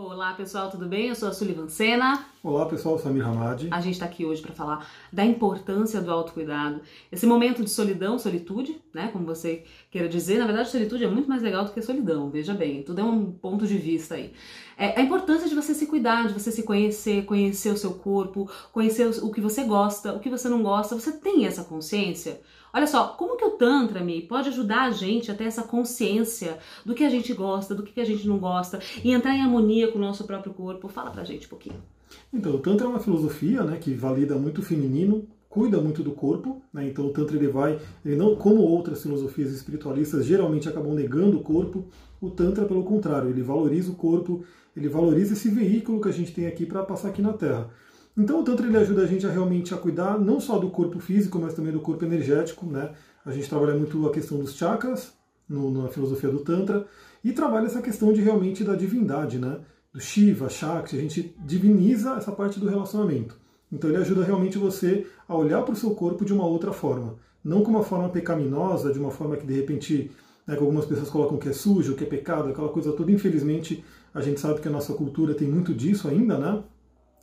[0.00, 1.08] Olá pessoal, tudo bem?
[1.08, 2.24] Eu sou a Sullivan Sena.
[2.40, 3.66] Olá pessoal, Samir Hamad.
[3.68, 6.80] A gente está aqui hoje para falar da importância do autocuidado.
[7.10, 9.10] Esse momento de solidão, solitude, né?
[9.12, 12.54] Como você queira dizer, na verdade, solitude é muito mais legal do que solidão, veja
[12.54, 14.32] bem, tudo é um ponto de vista aí.
[14.76, 18.48] É a importância de você se cuidar, de você se conhecer, conhecer o seu corpo,
[18.72, 20.94] conhecer o que você gosta, o que você não gosta.
[20.94, 22.40] Você tem essa consciência?
[22.72, 26.58] Olha só, como que o Tantra me pode ajudar a gente a ter essa consciência
[26.84, 29.90] do que a gente gosta, do que a gente não gosta e entrar em harmonia
[29.90, 30.88] com o nosso próprio corpo?
[30.88, 31.82] Fala pra gente um pouquinho.
[32.32, 36.12] Então, o Tantra é uma filosofia né, que valida muito o feminino, cuida muito do
[36.12, 36.86] corpo, né?
[36.86, 41.42] então o Tantra ele vai, ele não, como outras filosofias espiritualistas geralmente acabam negando o
[41.42, 41.86] corpo,
[42.20, 44.44] o Tantra pelo contrário, ele valoriza o corpo,
[44.76, 47.70] ele valoriza esse veículo que a gente tem aqui para passar aqui na Terra.
[48.18, 50.98] Então o Tantra ele ajuda a gente a realmente a cuidar não só do corpo
[50.98, 52.66] físico, mas também do corpo energético.
[52.66, 52.90] Né?
[53.24, 55.12] A gente trabalha muito a questão dos chakras
[55.48, 56.84] no, na filosofia do Tantra
[57.22, 59.60] e trabalha essa questão de realmente da divindade, né?
[59.92, 63.36] do Shiva, Shakti, a gente diviniza essa parte do relacionamento.
[63.70, 67.16] Então ele ajuda realmente você a olhar para o seu corpo de uma outra forma.
[67.44, 70.10] Não como uma forma pecaminosa, de uma forma que de repente,
[70.44, 73.12] né, que algumas pessoas colocam que é sujo, que é pecado, aquela coisa toda.
[73.12, 76.62] Infelizmente, a gente sabe que a nossa cultura tem muito disso ainda, né?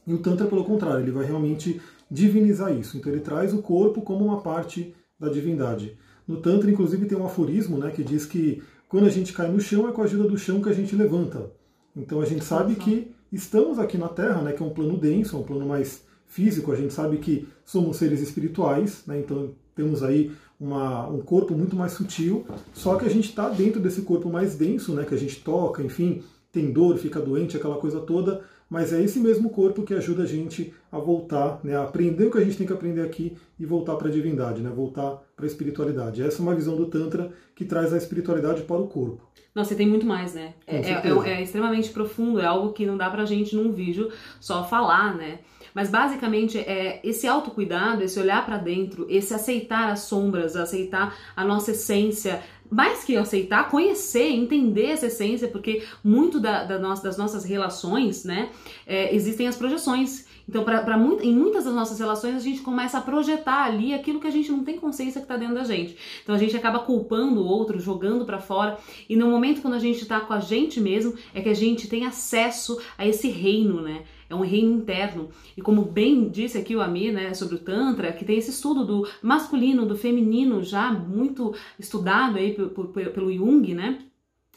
[0.05, 2.97] E o Tantra, pelo contrário, ele vai realmente divinizar isso.
[2.97, 5.97] Então ele traz o corpo como uma parte da divindade.
[6.27, 9.59] No Tantra, inclusive, tem um aforismo né, que diz que quando a gente cai no
[9.59, 11.51] chão, é com a ajuda do chão que a gente levanta.
[11.95, 15.35] Então a gente sabe que estamos aqui na Terra, né, que é um plano denso,
[15.35, 20.03] é um plano mais físico, a gente sabe que somos seres espirituais, né, então temos
[20.03, 24.29] aí uma, um corpo muito mais sutil, só que a gente está dentro desse corpo
[24.29, 28.41] mais denso, né, que a gente toca, enfim, tem dor, fica doente, aquela coisa toda,
[28.69, 32.31] mas é esse mesmo corpo que ajuda a gente a voltar, né, a aprender o
[32.31, 35.45] que a gente tem que aprender aqui e voltar para a divindade, né, voltar para
[35.45, 36.21] a espiritualidade.
[36.21, 39.21] Essa é uma visão do Tantra que traz a espiritualidade para o corpo.
[39.53, 40.53] Nossa, tem muito mais, né?
[40.67, 44.11] É, é, é, é, extremamente profundo, é algo que não dá pra gente num vídeo
[44.41, 45.39] só falar, né?
[45.75, 51.43] Mas basicamente é esse autocuidado, esse olhar para dentro, esse aceitar as sombras, aceitar a
[51.43, 52.41] nossa essência,
[52.71, 58.23] mais que aceitar, conhecer, entender essa essência, porque muito da, da nossa, das nossas relações,
[58.23, 58.49] né,
[58.87, 60.25] é, existem as projeções.
[60.47, 63.93] Então, pra, pra muito, em muitas das nossas relações, a gente começa a projetar ali
[63.93, 65.97] aquilo que a gente não tem consciência que está dentro da gente.
[66.23, 68.77] Então, a gente acaba culpando o outro, jogando para fora.
[69.09, 71.87] E no momento quando a gente está com a gente mesmo, é que a gente
[71.87, 74.03] tem acesso a esse reino, né?
[74.29, 75.29] É um reino interno.
[75.55, 78.85] E como bem disse aqui o Amir, né, sobre o Tantra, que tem esse estudo
[78.85, 83.99] do masculino, do feminino já muito estudado aí pelo, Jung, né?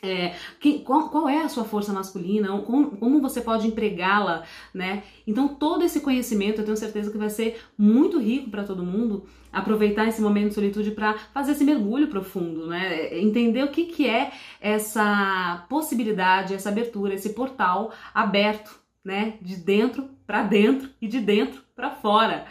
[0.01, 5.03] É, que, qual, qual, é a sua força masculina, como, como você pode empregá-la, né?
[5.27, 9.27] Então, todo esse conhecimento eu tenho certeza que vai ser muito rico para todo mundo
[9.53, 13.19] aproveitar esse momento de solitude para fazer esse mergulho profundo, né?
[13.19, 14.31] Entender o que, que é
[14.61, 19.39] essa possibilidade, essa abertura, esse portal aberto né?
[19.41, 22.45] De dentro para dentro e de dentro para fora.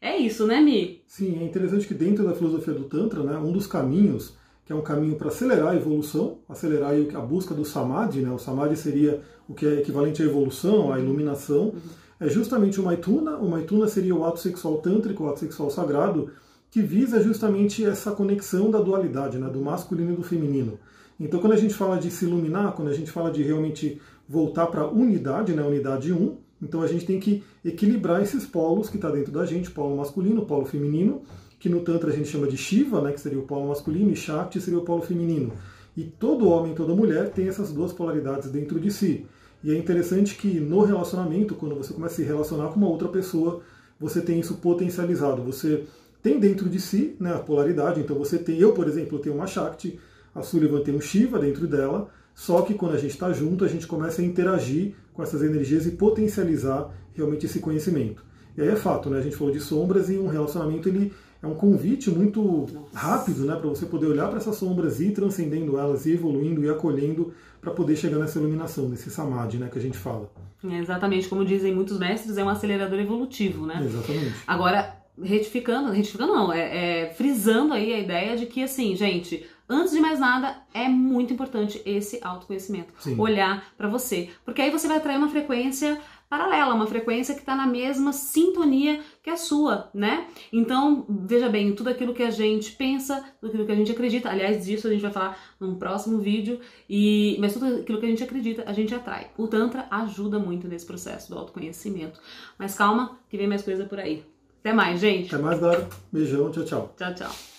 [0.00, 1.02] É isso, né, Mi?
[1.06, 4.76] Sim, é interessante que dentro da filosofia do Tantra, né, um dos caminhos, que é
[4.76, 8.30] um caminho para acelerar a evolução, acelerar a busca do Samadhi, né?
[8.30, 11.68] O Samadhi seria o que é equivalente à evolução, à iluminação.
[11.68, 11.80] Uhum.
[12.20, 13.36] É justamente o Maituna.
[13.38, 16.30] O Maituna seria o ato sexual tântrico, o ato sexual sagrado,
[16.70, 20.78] que visa justamente essa conexão da dualidade, né, do masculino e do feminino.
[21.18, 24.66] Então, quando a gente fala de se iluminar, quando a gente fala de realmente voltar
[24.66, 28.96] para a unidade, né, unidade 1, então a gente tem que equilibrar esses polos que
[28.96, 31.22] está dentro da gente, polo masculino, polo feminino,
[31.58, 34.16] que no Tantra a gente chama de Shiva, né, que seria o polo masculino, e
[34.16, 35.52] Shakti seria o polo feminino.
[35.96, 39.26] E todo homem, toda mulher tem essas duas polaridades dentro de si.
[39.62, 43.08] E é interessante que no relacionamento, quando você começa a se relacionar com uma outra
[43.08, 43.62] pessoa,
[43.98, 45.42] você tem isso potencializado.
[45.42, 45.84] Você
[46.22, 48.00] tem dentro de si né, a polaridade.
[48.00, 49.98] Então você tem, eu, por exemplo, tenho uma Shakti,
[50.34, 53.68] a Sullivan tem um Shiva dentro dela, só que quando a gente está junto, a
[53.68, 58.24] gente começa a interagir com essas energias e potencializar realmente esse conhecimento.
[58.56, 59.18] E aí é fato, né?
[59.18, 61.12] A gente falou de sombras e um relacionamento ele
[61.44, 62.98] é um convite muito Nossa.
[62.98, 66.64] rápido, né, para você poder olhar para essas sombras e ir transcendendo elas, e evoluindo
[66.64, 70.30] e acolhendo para poder chegar nessa iluminação, nesse samadhi, né, que a gente fala.
[70.64, 73.82] É exatamente, como dizem muitos mestres, é um acelerador evolutivo, né?
[73.84, 74.34] Exatamente.
[74.46, 79.92] Agora, retificando, retificando não, é, é frisando aí a ideia de que assim, gente, Antes
[79.92, 82.92] de mais nada, é muito importante esse autoconhecimento.
[82.98, 83.18] Sim.
[83.18, 84.30] Olhar para você.
[84.44, 89.00] Porque aí você vai atrair uma frequência paralela, uma frequência que está na mesma sintonia
[89.22, 90.26] que a sua, né?
[90.52, 94.30] Então, veja bem, tudo aquilo que a gente pensa, tudo aquilo que a gente acredita,
[94.30, 96.60] aliás, disso a gente vai falar num próximo vídeo,
[96.90, 99.30] e mas tudo aquilo que a gente acredita, a gente atrai.
[99.38, 102.20] O Tantra ajuda muito nesse processo do autoconhecimento.
[102.58, 104.24] Mas calma, que vem mais coisa por aí.
[104.60, 105.32] Até mais, gente.
[105.32, 105.88] Até mais, Dara.
[106.10, 106.94] Beijão, tchau, tchau.
[106.96, 107.53] Tchau, tchau.